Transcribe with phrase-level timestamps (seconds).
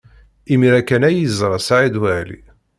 [0.53, 2.39] Imi-a kan ay yeẓra Saɛid Waɛli.